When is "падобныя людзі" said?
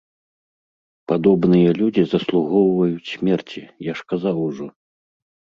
1.11-2.03